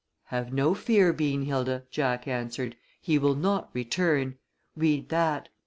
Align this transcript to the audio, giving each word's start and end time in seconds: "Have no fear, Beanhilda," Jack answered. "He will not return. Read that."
"Have 0.29 0.51
no 0.51 0.73
fear, 0.73 1.13
Beanhilda," 1.13 1.83
Jack 1.91 2.27
answered. 2.27 2.75
"He 2.99 3.19
will 3.19 3.35
not 3.35 3.69
return. 3.71 4.39
Read 4.75 5.09
that." 5.09 5.49